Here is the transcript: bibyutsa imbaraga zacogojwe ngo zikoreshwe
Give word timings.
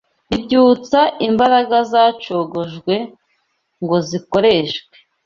bibyutsa 0.29 0.99
imbaraga 1.27 1.77
zacogojwe 1.91 2.95
ngo 3.83 3.97
zikoreshwe 4.07 4.95